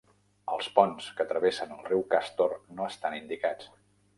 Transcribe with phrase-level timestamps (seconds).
[0.53, 3.71] Els ponts que travessen el riu Castor no estan indicats.